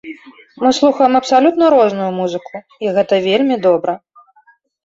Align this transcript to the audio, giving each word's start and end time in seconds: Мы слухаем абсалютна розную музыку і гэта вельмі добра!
Мы 0.63 0.71
слухаем 0.77 1.13
абсалютна 1.19 1.69
розную 1.75 2.09
музыку 2.19 2.55
і 2.87 2.95
гэта 2.97 3.23
вельмі 3.27 3.55
добра! 3.67 3.93